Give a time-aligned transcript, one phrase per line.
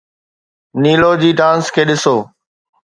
[0.81, 2.17] نيلو جي ڊانس کي ڏسو.